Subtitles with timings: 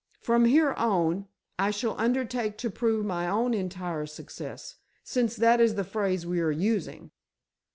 [0.19, 1.27] From here on,
[1.59, 6.39] I shall undertake to prove my own entire success, since that is the phrase we
[6.39, 7.11] are using.